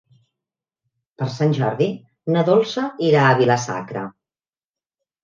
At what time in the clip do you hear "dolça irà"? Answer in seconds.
2.47-3.27